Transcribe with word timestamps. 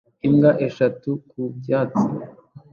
Imbwa 0.27 0.51
eshatu 0.67 1.09
ku 1.29 1.41
byatsi 1.57 2.05